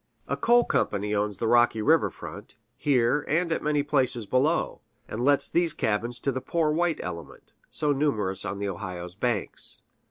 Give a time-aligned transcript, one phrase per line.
[0.27, 5.23] A coal company owns the rocky river front, here and at many places below, and
[5.23, 9.83] lets these cabins to the poor white element, so numerous on the Ohio's banks.